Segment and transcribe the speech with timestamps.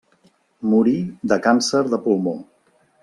[0.71, 0.95] Morí
[1.33, 2.35] de càncer de pulmó.